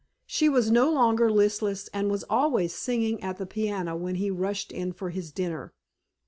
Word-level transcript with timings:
She 0.25 0.49
was 0.49 0.71
no 0.71 0.91
longer 0.91 1.29
listless 1.29 1.87
and 1.89 2.09
was 2.09 2.23
always 2.27 2.73
singing 2.73 3.21
at 3.21 3.37
the 3.37 3.45
piano 3.45 3.95
when 3.95 4.15
he 4.15 4.31
rushed 4.31 4.71
in 4.71 4.93
for 4.93 5.11
his 5.11 5.31
dinner. 5.31 5.73